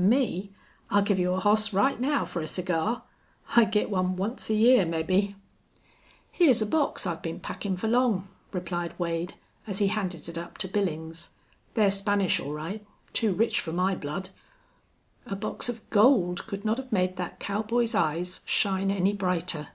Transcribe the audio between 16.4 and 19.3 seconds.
could not have made that cowboy's eyes shine any